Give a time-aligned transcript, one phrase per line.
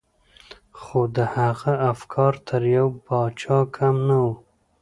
[0.79, 4.33] خو د هغه افکار تر يوه پاچا کم نه وو.